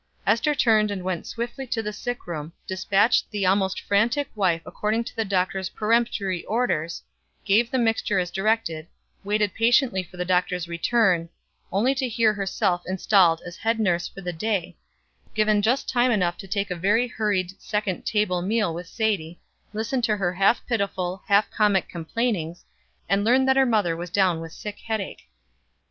[0.25, 5.03] Ester turned and went swiftly to the sick room, dispatched the almost frantic wife according
[5.03, 7.03] to the doctor's peremptory orders,
[7.45, 8.87] gave the mixture as directed,
[9.23, 11.29] waited patiently for the doctor's return,
[11.71, 14.75] only to hear herself installed as head nurse for the day;
[15.35, 19.39] given just time enough to take a very hurried second table meal with Sadie,
[19.71, 22.65] listen to her half pitiful, half comic complainings,
[23.07, 25.27] and learn that her mother was down with sick headache.